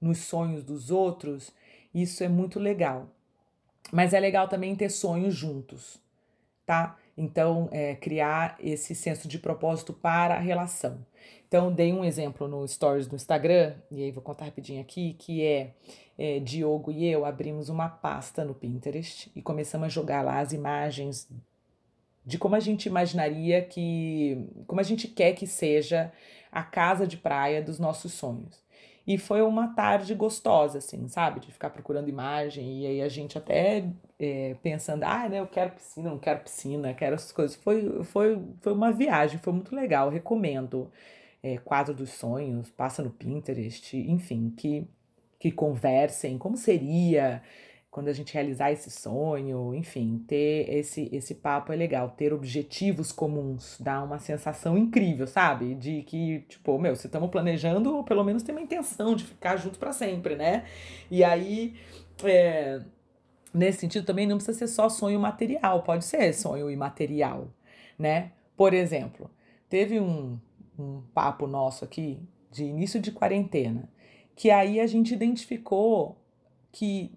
nos 0.00 0.18
sonhos 0.18 0.62
dos 0.62 0.92
outros, 0.92 1.50
isso 1.92 2.22
é 2.22 2.28
muito 2.28 2.60
legal. 2.60 3.08
Mas 3.90 4.14
é 4.14 4.20
legal 4.20 4.46
também 4.46 4.76
ter 4.76 4.90
sonhos 4.90 5.34
juntos, 5.34 6.00
tá? 6.64 6.96
Então, 7.16 7.68
é, 7.72 7.94
criar 7.94 8.56
esse 8.58 8.94
senso 8.94 9.28
de 9.28 9.38
propósito 9.38 9.92
para 9.92 10.34
a 10.34 10.38
relação. 10.38 11.04
Então, 11.46 11.70
dei 11.70 11.92
um 11.92 12.02
exemplo 12.02 12.48
no 12.48 12.66
Stories 12.66 13.06
do 13.06 13.14
Instagram, 13.14 13.74
e 13.90 14.02
aí 14.02 14.10
vou 14.10 14.22
contar 14.22 14.46
rapidinho 14.46 14.80
aqui, 14.80 15.14
que 15.18 15.44
é, 15.44 15.74
é 16.18 16.40
Diogo 16.40 16.90
e 16.90 17.06
eu 17.06 17.26
abrimos 17.26 17.68
uma 17.68 17.90
pasta 17.90 18.42
no 18.42 18.54
Pinterest 18.54 19.30
e 19.36 19.42
começamos 19.42 19.86
a 19.86 19.90
jogar 19.90 20.22
lá 20.22 20.40
as 20.40 20.54
imagens 20.54 21.28
de 22.24 22.38
como 22.38 22.54
a 22.54 22.60
gente 22.60 22.86
imaginaria 22.86 23.60
que, 23.62 24.48
como 24.66 24.80
a 24.80 24.84
gente 24.84 25.08
quer 25.08 25.32
que 25.32 25.46
seja 25.46 26.10
a 26.50 26.62
casa 26.62 27.06
de 27.06 27.16
praia 27.16 27.60
dos 27.60 27.78
nossos 27.78 28.12
sonhos. 28.12 28.61
E 29.06 29.18
foi 29.18 29.42
uma 29.42 29.68
tarde 29.74 30.14
gostosa, 30.14 30.78
assim, 30.78 31.08
sabe? 31.08 31.40
De 31.40 31.52
ficar 31.52 31.70
procurando 31.70 32.08
imagem. 32.08 32.82
E 32.82 32.86
aí 32.86 33.02
a 33.02 33.08
gente 33.08 33.36
até 33.36 33.84
é, 34.18 34.54
pensando, 34.62 35.02
ah, 35.04 35.28
né, 35.28 35.40
eu 35.40 35.46
quero 35.46 35.72
piscina, 35.72 36.10
não 36.10 36.18
quero 36.18 36.40
piscina, 36.40 36.94
quero 36.94 37.14
essas 37.14 37.32
coisas. 37.32 37.56
Foi, 37.56 38.04
foi, 38.04 38.40
foi 38.60 38.72
uma 38.72 38.92
viagem, 38.92 39.38
foi 39.38 39.52
muito 39.52 39.74
legal, 39.74 40.08
recomendo. 40.08 40.90
É, 41.42 41.58
quadro 41.58 41.92
dos 41.92 42.10
sonhos, 42.10 42.70
passa 42.70 43.02
no 43.02 43.10
Pinterest, 43.10 43.96
enfim, 43.96 44.50
que, 44.56 44.86
que 45.40 45.50
conversem 45.50 46.38
como 46.38 46.56
seria 46.56 47.42
quando 47.92 48.08
a 48.08 48.12
gente 48.14 48.32
realizar 48.32 48.72
esse 48.72 48.90
sonho, 48.90 49.74
enfim, 49.74 50.24
ter 50.26 50.66
esse 50.70 51.10
esse 51.12 51.34
papo 51.34 51.74
é 51.74 51.76
legal, 51.76 52.08
ter 52.08 52.32
objetivos 52.32 53.12
comuns, 53.12 53.76
dá 53.78 54.02
uma 54.02 54.18
sensação 54.18 54.78
incrível, 54.78 55.26
sabe? 55.26 55.74
De 55.74 56.02
que, 56.04 56.40
tipo, 56.48 56.78
meu, 56.78 56.96
se 56.96 57.06
estamos 57.06 57.28
planejando, 57.28 58.02
pelo 58.04 58.24
menos 58.24 58.42
tem 58.42 58.54
uma 58.54 58.62
intenção 58.62 59.14
de 59.14 59.24
ficar 59.24 59.58
junto 59.58 59.78
para 59.78 59.92
sempre, 59.92 60.34
né? 60.34 60.64
E 61.10 61.22
aí, 61.22 61.74
é, 62.24 62.80
nesse 63.52 63.80
sentido 63.80 64.06
também 64.06 64.26
não 64.26 64.38
precisa 64.38 64.60
ser 64.60 64.68
só 64.68 64.88
sonho 64.88 65.20
material, 65.20 65.82
pode 65.82 66.06
ser 66.06 66.32
sonho 66.32 66.70
imaterial, 66.70 67.52
né? 67.98 68.32
Por 68.56 68.72
exemplo, 68.72 69.30
teve 69.68 70.00
um, 70.00 70.40
um 70.78 71.02
papo 71.12 71.46
nosso 71.46 71.84
aqui 71.84 72.26
de 72.50 72.64
início 72.64 72.98
de 72.98 73.12
quarentena, 73.12 73.86
que 74.34 74.50
aí 74.50 74.80
a 74.80 74.86
gente 74.86 75.12
identificou 75.12 76.16
que 76.72 77.12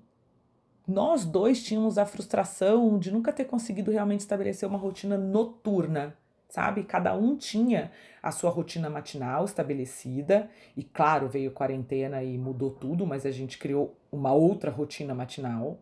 nós 0.87 1.25
dois 1.25 1.63
tínhamos 1.63 1.97
a 1.97 2.05
frustração 2.05 2.99
de 2.99 3.11
nunca 3.11 3.33
ter 3.33 3.45
conseguido 3.45 3.91
realmente 3.91 4.19
estabelecer 4.19 4.67
uma 4.67 4.77
rotina 4.77 5.17
noturna, 5.17 6.15
sabe? 6.47 6.83
Cada 6.83 7.15
um 7.15 7.35
tinha 7.35 7.91
a 8.21 8.31
sua 8.31 8.49
rotina 8.49 8.89
matinal 8.89 9.45
estabelecida, 9.45 10.49
e 10.75 10.83
claro, 10.83 11.27
veio 11.27 11.51
quarentena 11.51 12.23
e 12.23 12.37
mudou 12.37 12.71
tudo, 12.71 13.05
mas 13.05 13.25
a 13.25 13.31
gente 13.31 13.57
criou 13.57 13.95
uma 14.11 14.33
outra 14.33 14.71
rotina 14.71 15.13
matinal. 15.13 15.79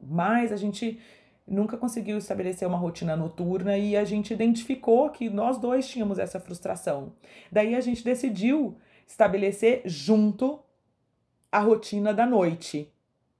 Mas 0.00 0.52
a 0.52 0.56
gente 0.56 1.00
nunca 1.46 1.76
conseguiu 1.76 2.18
estabelecer 2.18 2.66
uma 2.66 2.78
rotina 2.78 3.16
noturna 3.16 3.76
e 3.76 3.96
a 3.96 4.04
gente 4.04 4.32
identificou 4.32 5.10
que 5.10 5.28
nós 5.28 5.58
dois 5.58 5.86
tínhamos 5.88 6.18
essa 6.18 6.40
frustração. 6.40 7.12
Daí 7.50 7.74
a 7.74 7.80
gente 7.80 8.04
decidiu 8.04 8.76
estabelecer 9.06 9.82
junto 9.84 10.60
a 11.50 11.58
rotina 11.58 12.14
da 12.14 12.24
noite, 12.24 12.90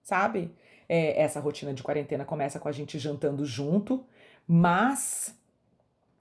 sabe? 0.02 0.50
É, 0.88 1.20
essa 1.22 1.40
rotina 1.40 1.72
de 1.72 1.82
quarentena 1.82 2.24
começa 2.24 2.58
com 2.58 2.68
a 2.68 2.72
gente 2.72 2.98
jantando 2.98 3.44
junto, 3.44 4.04
mas. 4.46 5.36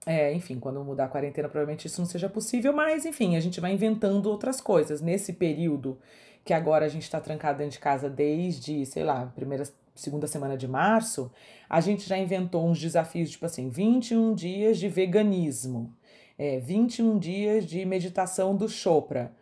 É, 0.05 0.33
enfim, 0.33 0.59
quando 0.59 0.83
mudar 0.83 1.05
a 1.05 1.09
quarentena, 1.09 1.47
provavelmente 1.47 1.85
isso 1.85 2.01
não 2.01 2.07
seja 2.07 2.27
possível, 2.27 2.73
mas 2.73 3.05
enfim, 3.05 3.35
a 3.35 3.39
gente 3.39 3.59
vai 3.59 3.71
inventando 3.71 4.25
outras 4.27 4.59
coisas. 4.59 4.99
Nesse 4.99 5.33
período 5.33 5.99
que 6.43 6.53
agora 6.53 6.85
a 6.85 6.89
gente 6.89 7.03
está 7.03 7.19
trancado 7.19 7.59
dentro 7.59 7.73
de 7.73 7.79
casa 7.79 8.09
desde, 8.09 8.85
sei 8.85 9.03
lá, 9.03 9.27
primeira, 9.35 9.63
segunda 9.95 10.27
semana 10.27 10.57
de 10.57 10.67
março, 10.67 11.31
a 11.69 11.79
gente 11.79 12.07
já 12.07 12.17
inventou 12.17 12.67
uns 12.67 12.79
desafios, 12.79 13.29
tipo 13.29 13.45
assim, 13.45 13.69
21 13.69 14.33
dias 14.33 14.77
de 14.79 14.87
veganismo, 14.87 15.95
é, 16.37 16.59
21 16.59 17.19
dias 17.19 17.65
de 17.65 17.85
meditação 17.85 18.55
do 18.55 18.67
Chopra, 18.67 19.33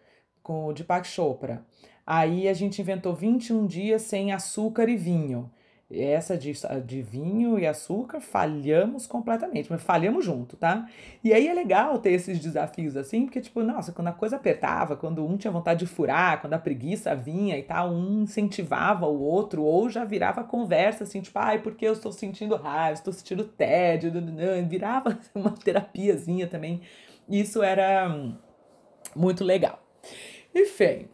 com 0.44 0.68
o 0.68 0.74
Deepak 0.74 1.08
Chopra. 1.08 1.64
Aí 2.12 2.48
a 2.48 2.56
gente 2.56 2.82
inventou 2.82 3.14
21 3.14 3.68
dias 3.68 4.02
sem 4.02 4.32
açúcar 4.32 4.90
e 4.90 4.96
vinho. 4.96 5.48
Essa 5.92 6.36
de, 6.36 6.54
de 6.84 7.04
vinho 7.04 7.60
e 7.60 7.68
açúcar 7.68 8.20
falhamos 8.20 9.06
completamente, 9.06 9.72
mas 9.72 9.84
falhamos 9.84 10.26
junto, 10.26 10.58
tá? 10.58 10.88
E 11.24 11.32
aí 11.32 11.48
é 11.48 11.54
legal 11.54 12.00
ter 12.00 12.10
esses 12.14 12.40
desafios 12.40 12.98
assim, 12.98 13.26
porque, 13.26 13.40
tipo, 13.40 13.62
nossa, 13.62 13.92
quando 13.92 14.08
a 14.08 14.12
coisa 14.12 14.38
apertava, 14.38 14.96
quando 14.96 15.24
um 15.24 15.38
tinha 15.38 15.52
vontade 15.52 15.82
de 15.82 15.86
furar, 15.86 16.42
quando 16.42 16.54
a 16.54 16.60
preguiça 16.60 17.16
vinha 17.16 17.56
e 17.60 17.62
tal, 17.62 17.92
um 17.92 18.24
incentivava 18.24 19.06
o 19.06 19.22
outro, 19.22 19.62
ou 19.62 19.88
já 19.88 20.04
virava 20.04 20.44
conversa 20.44 21.04
assim, 21.04 21.22
tipo, 21.22 21.38
ai, 21.38 21.60
porque 21.60 21.86
eu 21.86 21.94
estou 21.94 22.12
sentindo 22.12 22.56
raiva, 22.56 22.94
estou 22.94 23.14
sentindo 23.14 23.44
tédio, 23.44 24.12
virava 24.68 25.16
uma 25.36 25.52
terapiazinha 25.52 26.48
também. 26.48 26.82
Isso 27.30 27.62
era 27.62 28.36
muito 29.16 29.44
legal. 29.44 29.80
Enfim, 30.56 31.08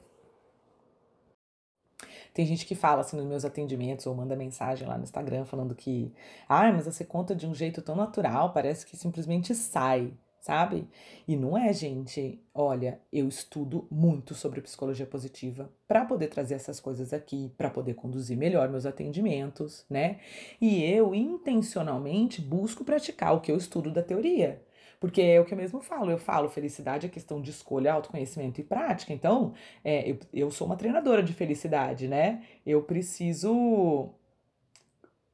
tem 2.36 2.46
gente 2.46 2.66
que 2.66 2.76
fala 2.76 3.00
assim 3.00 3.16
nos 3.16 3.26
meus 3.26 3.46
atendimentos 3.46 4.06
ou 4.06 4.14
manda 4.14 4.36
mensagem 4.36 4.86
lá 4.86 4.98
no 4.98 5.06
Instagram 5.06 5.46
falando 5.46 5.74
que, 5.74 6.14
ah, 6.50 6.70
mas 6.70 6.86
você 6.86 7.06
conta 7.06 7.34
de 7.34 7.48
um 7.48 7.56
jeito 7.56 7.82
tão 7.82 7.96
natural, 7.96 8.52
parece 8.52 8.86
que 8.86 8.98
simplesmente 8.98 9.56
sai, 9.56 10.14
sabe? 10.42 10.86
E 11.26 11.38
não 11.38 11.58
é, 11.58 11.72
gente. 11.72 12.44
Olha, 12.54 13.00
eu 13.12 13.30
estudo 13.30 13.88
muito 13.90 14.36
sobre 14.36 14.60
psicologia 14.60 15.06
positiva 15.06 15.72
para 15.88 16.04
poder 16.04 16.28
trazer 16.28 16.56
essas 16.56 16.82
coisas 16.82 17.14
aqui, 17.14 17.54
para 17.58 17.70
poder 17.70 17.94
conduzir 17.94 18.36
melhor 18.36 18.68
meus 18.68 18.86
atendimentos, 18.86 19.86
né? 19.90 20.20
E 20.60 20.84
eu 20.84 21.16
intencionalmente 21.16 22.42
busco 22.42 22.84
praticar 22.84 23.34
o 23.34 23.40
que 23.40 23.50
eu 23.50 23.56
estudo 23.56 23.90
da 23.90 24.04
teoria. 24.04 24.62
Porque 25.00 25.22
é 25.22 25.40
o 25.40 25.46
que 25.46 25.54
eu 25.54 25.58
mesmo 25.58 25.82
falo, 25.82 26.12
eu 26.12 26.18
falo, 26.18 26.50
felicidade 26.50 27.06
é 27.06 27.10
questão 27.10 27.42
de 27.42 27.52
escolha, 27.52 27.94
autoconhecimento 27.94 28.60
e 28.62 28.64
prática. 28.64 29.14
Então, 29.14 29.54
é, 29.84 30.10
eu, 30.10 30.20
eu 30.34 30.52
sou 30.52 30.68
uma 30.68 30.76
treinadora 30.76 31.22
de 31.22 31.34
felicidade, 31.34 32.08
né? 32.08 32.44
Eu 32.66 32.82
preciso. 32.84 34.10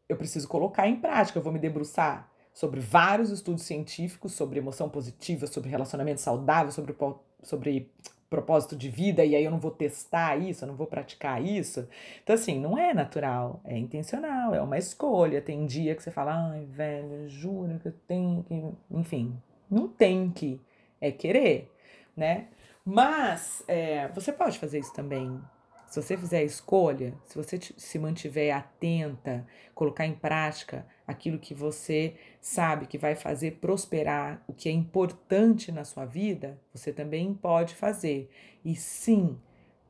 Eu 0.07 0.17
preciso 0.17 0.47
colocar 0.47 0.87
em 0.87 0.97
prática, 0.97 1.39
eu 1.39 1.43
vou 1.43 1.53
me 1.53 1.59
debruçar 1.59 2.29
sobre 2.53 2.79
vários 2.79 3.29
estudos 3.29 3.63
científicos 3.63 4.33
sobre 4.33 4.59
emoção 4.59 4.89
positiva, 4.89 5.47
sobre 5.47 5.69
relacionamento 5.69 6.19
saudável, 6.19 6.71
sobre, 6.71 6.95
sobre 7.41 7.89
propósito 8.29 8.77
de 8.77 8.89
vida, 8.89 9.25
e 9.25 9.35
aí 9.35 9.43
eu 9.43 9.51
não 9.51 9.59
vou 9.59 9.71
testar 9.71 10.37
isso, 10.37 10.63
eu 10.63 10.67
não 10.67 10.75
vou 10.75 10.87
praticar 10.87 11.43
isso. 11.43 11.87
Então, 12.23 12.33
assim, 12.33 12.59
não 12.59 12.77
é 12.77 12.93
natural, 12.93 13.59
é 13.65 13.77
intencional, 13.77 14.55
é 14.55 14.61
uma 14.61 14.77
escolha. 14.77 15.41
Tem 15.41 15.65
dia 15.65 15.95
que 15.95 16.01
você 16.01 16.11
fala, 16.11 16.51
ai, 16.51 16.65
velho, 16.65 17.27
juro 17.27 17.77
que 17.79 17.89
eu 17.89 17.93
tenho 18.07 18.43
que. 18.43 18.55
Enfim, 18.89 19.37
não 19.71 19.87
tem 19.87 20.29
que, 20.29 20.59
é 20.99 21.11
querer, 21.11 21.71
né? 22.15 22.49
Mas 22.85 23.63
é, 23.67 24.09
você 24.09 24.33
pode 24.33 24.59
fazer 24.59 24.79
isso 24.79 24.93
também. 24.93 25.41
Se 25.87 26.01
você 26.01 26.15
fizer 26.17 26.39
a 26.39 26.43
escolha, 26.43 27.13
se 27.25 27.35
você 27.35 27.59
se 27.59 27.99
mantiver 27.99 28.55
atenta, 28.55 29.45
colocar 29.75 30.05
em 30.05 30.13
prática 30.13 30.85
aquilo 31.05 31.37
que 31.37 31.53
você 31.53 32.15
sabe 32.39 32.85
que 32.85 32.97
vai 32.97 33.13
fazer 33.15 33.59
prosperar, 33.59 34.41
o 34.47 34.53
que 34.53 34.69
é 34.69 34.71
importante 34.71 35.71
na 35.71 35.83
sua 35.83 36.05
vida, 36.05 36.57
você 36.73 36.93
também 36.93 37.33
pode 37.33 37.75
fazer. 37.75 38.29
E 38.63 38.73
sim, 38.73 39.37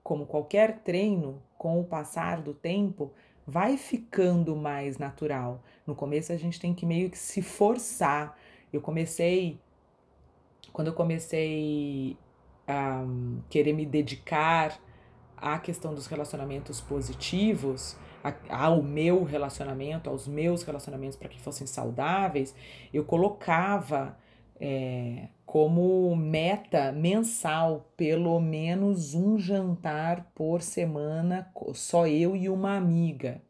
como 0.03 0.25
qualquer 0.25 0.79
treino, 0.79 1.41
com 1.57 1.79
o 1.79 1.85
passar 1.85 2.41
do 2.41 2.53
tempo, 2.53 3.13
vai 3.45 3.77
ficando 3.77 4.55
mais 4.55 4.97
natural. 4.97 5.63
No 5.85 5.95
começo 5.95 6.31
a 6.33 6.38
gente 6.38 6.59
tem 6.59 6.73
que 6.73 6.85
meio 6.85 7.09
que 7.09 7.17
se 7.17 7.41
forçar. 7.41 8.35
Eu 8.73 8.81
comecei 8.81 9.59
quando 10.71 10.87
eu 10.87 10.93
comecei 10.93 12.17
a 12.67 13.03
querer 13.49 13.73
me 13.73 13.85
dedicar 13.85 14.79
à 15.35 15.57
questão 15.59 15.93
dos 15.93 16.07
relacionamentos 16.07 16.79
positivos, 16.79 17.97
ao 18.49 18.83
meu 18.83 19.23
relacionamento, 19.23 20.09
aos 20.09 20.27
meus 20.27 20.63
relacionamentos 20.63 21.17
para 21.17 21.27
que 21.29 21.41
fossem 21.41 21.65
saudáveis, 21.65 22.55
eu 22.93 23.03
colocava 23.03 24.17
é, 24.59 25.29
como 25.43 26.15
meta 26.15 26.91
mensal 26.91 27.91
pelo 27.97 28.39
menos 28.39 29.15
um 29.15 29.39
jantar 29.39 30.31
por 30.35 30.61
semana, 30.61 31.51
só 31.73 32.07
eu 32.07 32.35
e 32.35 32.47
uma 32.47 32.77
amiga. 32.77 33.41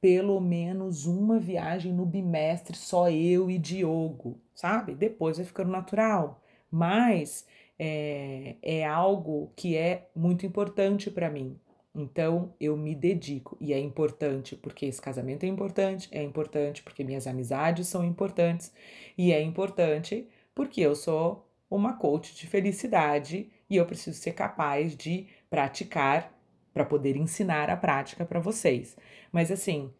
Pelo 0.00 0.40
menos 0.40 1.06
uma 1.06 1.38
viagem 1.40 1.92
no 1.92 2.06
bimestre, 2.06 2.76
só 2.76 3.10
eu 3.10 3.50
e 3.50 3.58
Diogo, 3.58 4.38
sabe? 4.54 4.94
Depois 4.94 5.36
vai 5.36 5.46
ficando 5.46 5.70
natural. 5.70 6.42
Mas 6.70 7.46
é, 7.78 8.56
é 8.62 8.86
algo 8.86 9.52
que 9.56 9.76
é 9.76 10.08
muito 10.14 10.46
importante 10.46 11.10
para 11.10 11.30
mim. 11.30 11.58
Então 11.94 12.52
eu 12.60 12.76
me 12.76 12.94
dedico 12.94 13.56
e 13.60 13.72
é 13.72 13.78
importante 13.78 14.56
porque 14.56 14.86
esse 14.86 15.00
casamento 15.00 15.44
é 15.44 15.46
importante, 15.46 16.08
é 16.10 16.22
importante 16.22 16.82
porque 16.82 17.04
minhas 17.04 17.26
amizades 17.26 17.86
são 17.86 18.04
importantes 18.04 18.72
e 19.16 19.32
é 19.32 19.40
importante 19.40 20.28
porque 20.54 20.80
eu 20.80 20.94
sou 20.96 21.48
uma 21.70 21.94
coach 21.94 22.34
de 22.34 22.46
felicidade 22.48 23.50
e 23.70 23.76
eu 23.76 23.86
preciso 23.86 24.18
ser 24.18 24.32
capaz 24.32 24.96
de 24.96 25.28
praticar 25.48 26.32
para 26.72 26.84
poder 26.84 27.16
ensinar 27.16 27.70
a 27.70 27.76
prática 27.76 28.24
para 28.24 28.40
vocês. 28.40 28.96
Mas 29.30 29.52
assim, 29.52 29.92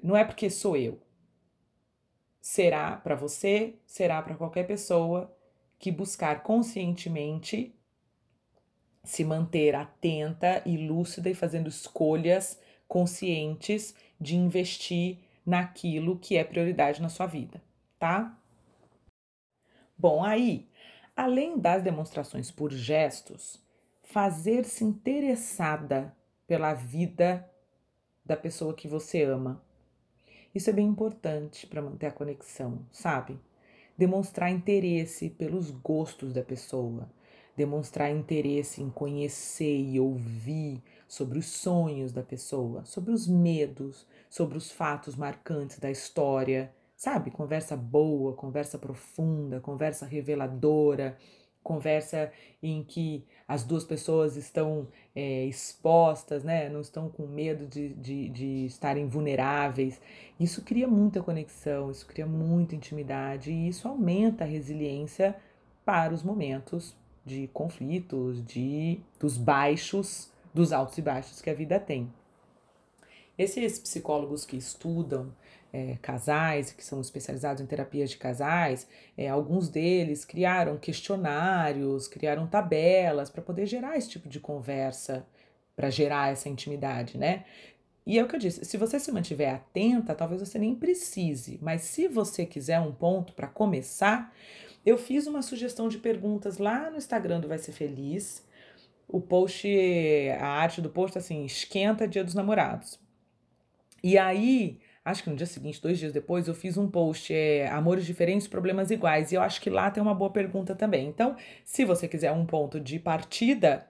não 0.00 0.16
é 0.16 0.24
porque 0.24 0.48
sou 0.48 0.76
eu. 0.76 1.00
Será 2.40 2.96
para 2.96 3.14
você, 3.14 3.74
será 3.86 4.22
para 4.22 4.34
qualquer 4.36 4.66
pessoa 4.66 5.34
que 5.78 5.90
buscar 5.92 6.42
conscientemente 6.42 7.74
se 9.04 9.24
manter 9.24 9.74
atenta 9.74 10.62
e 10.66 10.76
lúcida 10.76 11.30
e 11.30 11.34
fazendo 11.34 11.68
escolhas 11.68 12.60
conscientes 12.86 13.94
de 14.20 14.36
investir 14.36 15.18
naquilo 15.46 16.18
que 16.18 16.36
é 16.36 16.44
prioridade 16.44 17.00
na 17.00 17.08
sua 17.08 17.26
vida, 17.26 17.62
tá? 17.98 18.36
Bom, 19.96 20.22
aí, 20.22 20.68
além 21.16 21.58
das 21.58 21.82
demonstrações 21.82 22.50
por 22.50 22.70
gestos, 22.70 23.60
fazer-se 24.02 24.84
interessada 24.84 26.14
pela 26.46 26.74
vida 26.74 27.50
da 28.24 28.36
pessoa 28.36 28.74
que 28.74 28.86
você 28.86 29.22
ama. 29.22 29.62
Isso 30.58 30.70
é 30.70 30.72
bem 30.72 30.88
importante 30.88 31.68
para 31.68 31.80
manter 31.80 32.06
a 32.06 32.10
conexão, 32.10 32.84
sabe? 32.90 33.38
Demonstrar 33.96 34.50
interesse 34.50 35.30
pelos 35.30 35.70
gostos 35.70 36.32
da 36.32 36.42
pessoa, 36.42 37.08
demonstrar 37.56 38.10
interesse 38.10 38.82
em 38.82 38.90
conhecer 38.90 39.78
e 39.78 40.00
ouvir 40.00 40.82
sobre 41.06 41.38
os 41.38 41.46
sonhos 41.46 42.10
da 42.10 42.24
pessoa, 42.24 42.84
sobre 42.84 43.12
os 43.12 43.28
medos, 43.28 44.04
sobre 44.28 44.58
os 44.58 44.68
fatos 44.68 45.14
marcantes 45.14 45.78
da 45.78 45.92
história, 45.92 46.74
sabe? 46.96 47.30
Conversa 47.30 47.76
boa, 47.76 48.34
conversa 48.34 48.76
profunda, 48.76 49.60
conversa 49.60 50.06
reveladora, 50.06 51.16
conversa 51.62 52.32
em 52.62 52.82
que 52.82 53.24
as 53.46 53.64
duas 53.64 53.84
pessoas 53.84 54.36
estão 54.36 54.88
é, 55.14 55.44
expostas, 55.44 56.44
né? 56.44 56.68
Não 56.68 56.80
estão 56.80 57.08
com 57.08 57.26
medo 57.26 57.66
de, 57.66 57.90
de, 57.94 58.28
de 58.28 58.66
estarem 58.66 59.06
vulneráveis. 59.06 60.00
Isso 60.38 60.62
cria 60.62 60.86
muita 60.86 61.22
conexão, 61.22 61.90
isso 61.90 62.06
cria 62.06 62.26
muita 62.26 62.74
intimidade 62.74 63.50
e 63.50 63.68
isso 63.68 63.88
aumenta 63.88 64.44
a 64.44 64.46
resiliência 64.46 65.36
para 65.84 66.12
os 66.12 66.22
momentos 66.22 66.94
de 67.24 67.48
conflitos, 67.48 68.44
de 68.44 69.00
dos 69.18 69.36
baixos, 69.36 70.30
dos 70.52 70.72
altos 70.72 70.98
e 70.98 71.02
baixos 71.02 71.40
que 71.40 71.50
a 71.50 71.54
vida 71.54 71.78
tem. 71.78 72.12
Esses 73.36 73.78
psicólogos 73.78 74.44
que 74.44 74.56
estudam 74.56 75.32
é, 75.72 75.96
casais, 76.00 76.72
que 76.72 76.84
são 76.84 77.00
especializados 77.00 77.62
em 77.62 77.66
terapias 77.66 78.10
de 78.10 78.16
casais, 78.16 78.88
é, 79.16 79.28
alguns 79.28 79.68
deles 79.68 80.24
criaram 80.24 80.76
questionários, 80.78 82.08
criaram 82.08 82.46
tabelas 82.46 83.30
para 83.30 83.42
poder 83.42 83.66
gerar 83.66 83.96
esse 83.96 84.08
tipo 84.08 84.28
de 84.28 84.40
conversa, 84.40 85.26
para 85.76 85.90
gerar 85.90 86.32
essa 86.32 86.48
intimidade, 86.48 87.18
né? 87.18 87.44
E 88.06 88.18
é 88.18 88.22
o 88.24 88.26
que 88.26 88.34
eu 88.34 88.40
disse: 88.40 88.64
se 88.64 88.76
você 88.76 88.98
se 88.98 89.12
mantiver 89.12 89.54
atenta, 89.54 90.14
talvez 90.14 90.40
você 90.40 90.58
nem 90.58 90.74
precise, 90.74 91.58
mas 91.62 91.82
se 91.82 92.08
você 92.08 92.46
quiser 92.46 92.80
um 92.80 92.92
ponto 92.92 93.34
para 93.34 93.46
começar, 93.46 94.34
eu 94.84 94.96
fiz 94.96 95.26
uma 95.26 95.42
sugestão 95.42 95.88
de 95.88 95.98
perguntas 95.98 96.56
lá 96.58 96.90
no 96.90 96.96
Instagram 96.96 97.40
do 97.40 97.48
Vai 97.48 97.58
Ser 97.58 97.72
Feliz. 97.72 98.46
O 99.06 99.20
post, 99.20 99.66
a 100.38 100.46
arte 100.46 100.80
do 100.80 100.90
post, 100.90 101.16
assim, 101.18 101.44
esquenta 101.44 102.08
Dia 102.08 102.24
dos 102.24 102.34
Namorados. 102.34 102.98
E 104.02 104.16
aí, 104.16 104.78
acho 105.08 105.22
que 105.22 105.30
no 105.30 105.36
dia 105.36 105.46
seguinte, 105.46 105.80
dois 105.80 105.98
dias 105.98 106.12
depois, 106.12 106.46
eu 106.46 106.54
fiz 106.54 106.76
um 106.76 106.88
post, 106.88 107.32
é, 107.32 107.68
Amores 107.68 108.04
Diferentes, 108.06 108.46
Problemas 108.46 108.90
Iguais. 108.90 109.32
E 109.32 109.34
eu 109.34 109.42
acho 109.42 109.60
que 109.60 109.70
lá 109.70 109.90
tem 109.90 110.02
uma 110.02 110.14
boa 110.14 110.30
pergunta 110.30 110.74
também. 110.74 111.08
Então, 111.08 111.36
se 111.64 111.84
você 111.84 112.06
quiser 112.06 112.32
um 112.32 112.46
ponto 112.46 112.78
de 112.78 112.98
partida, 112.98 113.88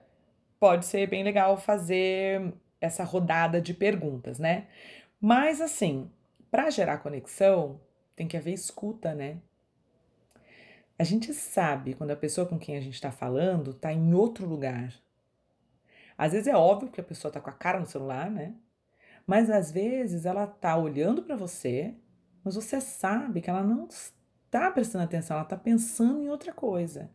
pode 0.59 0.85
ser 0.85 1.07
bem 1.07 1.23
legal 1.23 1.57
fazer 1.57 2.53
essa 2.81 3.03
rodada 3.03 3.61
de 3.61 3.73
perguntas, 3.73 4.39
né? 4.39 4.67
Mas, 5.19 5.61
assim, 5.61 6.09
para 6.49 6.69
gerar 6.69 6.99
conexão, 6.99 7.79
tem 8.15 8.27
que 8.27 8.37
haver 8.37 8.53
escuta, 8.53 9.13
né? 9.13 9.37
A 10.97 11.03
gente 11.03 11.33
sabe 11.33 11.93
quando 11.93 12.11
a 12.11 12.15
pessoa 12.15 12.47
com 12.47 12.59
quem 12.59 12.75
a 12.75 12.81
gente 12.81 12.95
está 12.95 13.11
falando 13.11 13.71
está 13.71 13.93
em 13.93 14.13
outro 14.13 14.45
lugar. 14.45 14.93
Às 16.17 16.33
vezes 16.33 16.47
é 16.47 16.55
óbvio 16.55 16.91
que 16.91 16.99
a 16.99 17.03
pessoa 17.03 17.29
está 17.29 17.39
com 17.39 17.49
a 17.49 17.53
cara 17.53 17.79
no 17.79 17.85
celular, 17.85 18.29
né? 18.29 18.53
Mas 19.29 19.47
às 19.51 19.69
vezes 19.69 20.25
ela 20.25 20.45
está 20.45 20.75
olhando 20.75 21.21
para 21.21 21.35
você, 21.35 21.93
mas 22.43 22.55
você 22.55 22.81
sabe 22.81 23.41
que 23.41 23.49
ela 23.51 23.61
não 23.61 23.87
está 23.87 24.71
prestando 24.71 25.03
atenção, 25.03 25.35
ela 25.35 25.43
está 25.43 25.55
pensando 25.55 26.23
em 26.23 26.29
outra 26.29 26.51
coisa. 26.51 27.11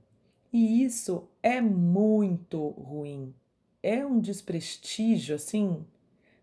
E 0.52 0.84
isso 0.84 1.28
é 1.42 1.60
muito 1.60 2.68
ruim. 2.68 3.34
É 3.82 4.06
um 4.06 4.20
desprestígio, 4.20 5.34
assim, 5.34 5.84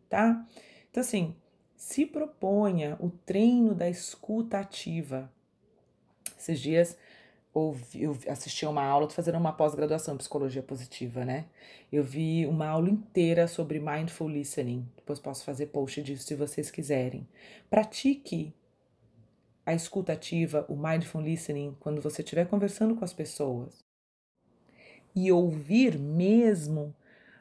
tá? 0.09 0.45
Então, 0.89 0.99
assim, 0.99 1.37
se 1.73 2.05
proponha 2.05 2.97
o 2.99 3.09
treino 3.09 3.73
da 3.73 3.87
escuta 3.87 4.59
ativa. 4.59 5.31
Esses 6.37 6.59
dias 6.59 6.97
ouvi, 7.53 8.03
eu 8.03 8.17
assisti 8.27 8.65
a 8.65 8.69
uma 8.69 8.83
aula, 8.83 9.07
tô 9.07 9.13
fazendo 9.13 9.37
uma 9.37 9.53
pós-graduação 9.53 10.15
em 10.15 10.17
psicologia 10.17 10.63
positiva, 10.63 11.25
né? 11.25 11.45
Eu 11.91 12.03
vi 12.03 12.45
uma 12.45 12.67
aula 12.67 12.89
inteira 12.89 13.47
sobre 13.47 13.79
mindful 13.79 14.29
listening. 14.29 14.87
Depois 14.95 15.19
posso 15.19 15.43
fazer 15.43 15.67
post 15.67 16.01
disso 16.01 16.25
se 16.25 16.35
vocês 16.35 16.71
quiserem. 16.71 17.27
Pratique 17.69 18.53
a 19.65 19.73
escuta 19.73 20.13
ativa, 20.13 20.65
o 20.67 20.75
mindful 20.75 21.21
listening, 21.21 21.75
quando 21.79 22.01
você 22.01 22.21
estiver 22.21 22.47
conversando 22.47 22.95
com 22.95 23.03
as 23.03 23.13
pessoas. 23.13 23.83
E 25.13 25.31
ouvir 25.31 25.99
mesmo 25.99 26.95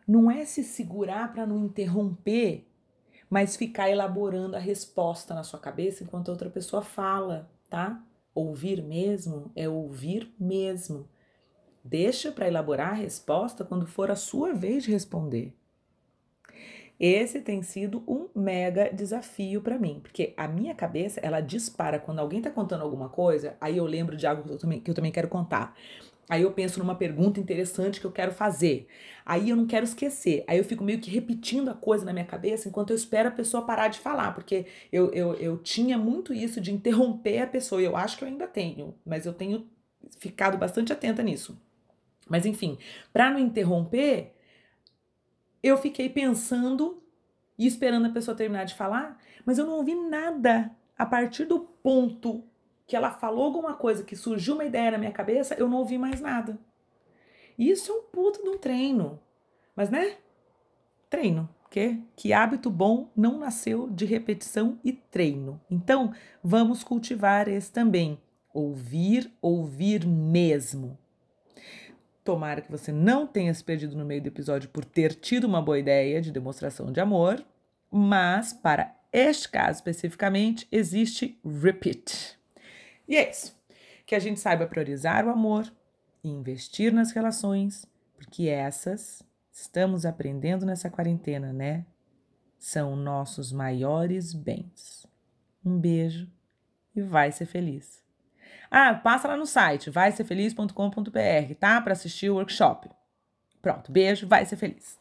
não 0.07 0.31
é 0.31 0.45
se 0.45 0.65
segurar 0.65 1.33
para 1.33 1.47
não 1.47 1.65
interromper, 1.65 2.67
mas 3.29 3.57
ficar 3.57 3.89
elaborando 3.89 4.57
a 4.57 4.59
resposta 4.59 5.35
na 5.35 5.45
sua 5.45 5.61
cabeça 5.61 6.03
enquanto 6.03 6.29
a 6.29 6.33
outra 6.33 6.51
pessoa 6.51 6.83
fala, 6.83 7.49
tá? 7.69 8.05
Ouvir 8.35 8.83
mesmo 8.83 9.51
é 9.57 9.69
ouvir 9.69 10.33
mesmo. 10.39 11.09
Deixa 11.85 12.31
para 12.31 12.47
elaborar 12.47 12.91
a 12.91 12.95
resposta 12.95 13.65
quando 13.65 13.87
for 13.87 14.11
a 14.11 14.17
sua 14.17 14.53
vez 14.53 14.85
de 14.85 14.93
responder. 14.93 15.55
Esse 17.01 17.41
tem 17.41 17.63
sido 17.63 18.05
um 18.07 18.29
mega 18.39 18.93
desafio 18.93 19.63
para 19.63 19.79
mim, 19.79 20.01
porque 20.03 20.35
a 20.37 20.47
minha 20.47 20.75
cabeça 20.75 21.19
ela 21.21 21.41
dispara 21.41 21.99
quando 21.99 22.19
alguém 22.19 22.41
está 22.41 22.51
contando 22.51 22.83
alguma 22.83 23.09
coisa, 23.09 23.57
aí 23.59 23.79
eu 23.79 23.87
lembro 23.87 24.19
de 24.19 24.27
algo 24.27 24.43
que 24.43 24.51
eu 24.51 24.59
também, 24.59 24.81
que 24.81 24.91
eu 24.91 24.95
também 24.95 25.11
quero 25.11 25.29
contar. 25.29 25.75
Aí 26.31 26.43
eu 26.43 26.53
penso 26.53 26.79
numa 26.79 26.95
pergunta 26.95 27.41
interessante 27.41 27.99
que 27.99 28.07
eu 28.07 28.13
quero 28.13 28.31
fazer. 28.31 28.87
Aí 29.27 29.51
eu 29.51 29.57
não 29.57 29.67
quero 29.67 29.85
esquecer. 29.85 30.45
Aí 30.47 30.59
eu 30.59 30.65
fico 30.65 30.85
meio 30.85 31.01
que 31.01 31.11
repetindo 31.11 31.69
a 31.71 31.75
coisa 31.75 32.05
na 32.05 32.13
minha 32.13 32.25
cabeça 32.25 32.69
enquanto 32.69 32.91
eu 32.91 32.97
espero 32.97 33.29
a 33.29 33.33
pessoa 33.33 33.67
parar 33.67 33.89
de 33.89 33.99
falar. 33.99 34.33
Porque 34.33 34.65
eu, 34.93 35.13
eu, 35.13 35.35
eu 35.35 35.59
tinha 35.59 35.99
muito 35.99 36.33
isso 36.33 36.61
de 36.61 36.73
interromper 36.73 37.41
a 37.41 37.49
pessoa. 37.49 37.83
Eu 37.83 37.97
acho 37.97 38.17
que 38.17 38.23
eu 38.23 38.29
ainda 38.29 38.47
tenho, 38.47 38.95
mas 39.05 39.27
eu 39.27 39.35
tenho 39.35 39.69
ficado 40.21 40.57
bastante 40.57 40.93
atenta 40.93 41.21
nisso. 41.21 41.61
Mas 42.29 42.47
enfim, 42.47 42.79
para 43.13 43.29
não 43.29 43.41
interromper, 43.41 44.33
eu 45.61 45.77
fiquei 45.77 46.09
pensando 46.09 47.03
e 47.59 47.67
esperando 47.67 48.07
a 48.07 48.11
pessoa 48.11 48.37
terminar 48.37 48.65
de 48.67 48.77
falar, 48.77 49.19
mas 49.45 49.59
eu 49.59 49.67
não 49.67 49.75
ouvi 49.75 49.97
nada 49.97 50.71
a 50.97 51.05
partir 51.05 51.45
do 51.45 51.59
ponto 51.59 52.45
que 52.91 52.97
ela 52.97 53.13
falou 53.13 53.45
alguma 53.45 53.75
coisa, 53.75 54.03
que 54.03 54.17
surgiu 54.17 54.55
uma 54.55 54.65
ideia 54.65 54.91
na 54.91 54.99
minha 54.99 55.13
cabeça, 55.13 55.55
eu 55.55 55.69
não 55.69 55.79
ouvi 55.79 55.97
mais 55.97 56.21
nada. 56.21 56.59
Isso 57.57 57.93
é 57.93 57.95
um 57.95 58.03
puto 58.03 58.43
de 58.43 58.49
um 58.49 58.59
treino. 58.59 59.21
Mas, 59.77 59.91
né? 59.91 60.17
Treino. 61.09 61.49
que, 61.71 62.01
que 62.17 62.33
hábito 62.33 62.69
bom 62.69 63.09
não 63.15 63.39
nasceu 63.39 63.89
de 63.89 64.05
repetição 64.05 64.77
e 64.83 64.93
treino. 64.93 65.61
Então, 65.71 66.13
vamos 66.43 66.83
cultivar 66.83 67.47
esse 67.47 67.71
também. 67.71 68.19
Ouvir, 68.53 69.33
ouvir 69.41 70.05
mesmo. 70.05 70.99
Tomara 72.25 72.61
que 72.61 72.73
você 72.73 72.91
não 72.91 73.25
tenha 73.25 73.55
se 73.55 73.63
perdido 73.63 73.97
no 73.97 74.05
meio 74.05 74.21
do 74.21 74.27
episódio 74.27 74.69
por 74.69 74.85
ter 74.85 75.15
tido 75.15 75.45
uma 75.45 75.63
boa 75.63 75.79
ideia 75.79 76.21
de 76.21 76.33
demonstração 76.33 76.91
de 76.91 76.99
amor, 76.99 77.41
mas 77.89 78.53
para 78.53 78.97
este 79.13 79.49
caso 79.49 79.79
especificamente 79.79 80.67
existe 80.73 81.39
repeat. 81.45 82.40
E 83.11 83.17
é 83.17 83.29
isso. 83.29 83.59
Que 84.07 84.15
a 84.15 84.21
gente 84.21 84.39
saiba 84.39 84.69
priorizar 84.69 85.27
o 85.27 85.31
amor 85.31 85.71
e 86.23 86.29
investir 86.29 86.93
nas 86.93 87.11
relações, 87.11 87.85
porque 88.15 88.49
essas 88.49 89.21
estamos 89.51 90.07
aprendendo 90.07 90.65
nessa 90.65 90.89
quarentena, 90.89 91.53
né? 91.53 91.85
São 92.57 92.95
nossos 92.95 93.51
maiores 93.51 94.33
bens. 94.33 95.05
Um 95.65 95.77
beijo 95.77 96.31
e 96.95 97.03
vai 97.03 97.33
ser 97.33 97.47
feliz. 97.47 98.01
Ah, 98.71 98.95
passa 98.95 99.27
lá 99.27 99.37
no 99.37 99.47
site 99.47 99.91
vai 99.91 100.13
ser 100.13 100.23
feliz.com.br, 100.23 101.55
tá? 101.59 101.81
Para 101.81 101.93
assistir 101.93 102.31
o 102.31 102.35
workshop. 102.35 102.89
Pronto, 103.61 103.91
beijo, 103.91 104.29
vai 104.29 104.45
ser 104.47 104.57
feliz. 104.57 105.00